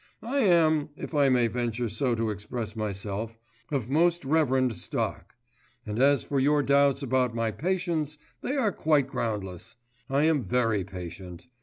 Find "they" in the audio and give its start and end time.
8.41-8.55